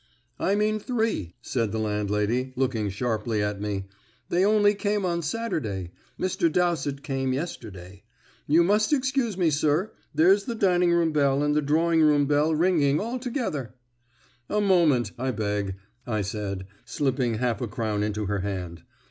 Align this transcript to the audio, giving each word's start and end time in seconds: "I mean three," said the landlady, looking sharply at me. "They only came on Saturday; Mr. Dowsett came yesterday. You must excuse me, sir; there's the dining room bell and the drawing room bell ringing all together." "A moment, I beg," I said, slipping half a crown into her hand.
"I 0.39 0.55
mean 0.55 0.79
three," 0.79 1.35
said 1.43 1.71
the 1.71 1.77
landlady, 1.77 2.53
looking 2.55 2.89
sharply 2.89 3.43
at 3.43 3.61
me. 3.61 3.85
"They 4.29 4.43
only 4.43 4.73
came 4.73 5.05
on 5.05 5.21
Saturday; 5.21 5.91
Mr. 6.19 6.51
Dowsett 6.51 7.03
came 7.03 7.33
yesterday. 7.33 8.01
You 8.47 8.63
must 8.63 8.93
excuse 8.93 9.37
me, 9.37 9.51
sir; 9.51 9.91
there's 10.11 10.45
the 10.45 10.55
dining 10.55 10.91
room 10.91 11.11
bell 11.11 11.43
and 11.43 11.53
the 11.53 11.61
drawing 11.61 12.01
room 12.01 12.25
bell 12.25 12.55
ringing 12.55 12.99
all 12.99 13.19
together." 13.19 13.75
"A 14.49 14.59
moment, 14.59 15.11
I 15.19 15.29
beg," 15.29 15.75
I 16.07 16.23
said, 16.23 16.65
slipping 16.83 17.35
half 17.35 17.61
a 17.61 17.67
crown 17.67 18.01
into 18.01 18.25
her 18.25 18.39
hand. 18.39 18.81